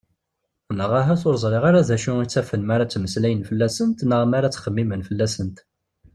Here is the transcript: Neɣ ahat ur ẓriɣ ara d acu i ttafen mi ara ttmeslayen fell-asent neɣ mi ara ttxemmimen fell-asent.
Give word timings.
Neɣ 0.77 0.91
ahat 0.99 1.21
ur 1.27 1.35
ẓriɣ 1.43 1.63
ara 1.69 1.87
d 1.87 1.89
acu 1.95 2.13
i 2.19 2.25
ttafen 2.27 2.61
mi 2.65 2.71
ara 2.75 2.85
ttmeslayen 2.87 3.47
fell-asent 3.49 3.99
neɣ 4.09 4.21
mi 4.25 4.35
ara 4.37 4.49
ttxemmimen 4.51 5.05
fell-asent. 5.09 5.57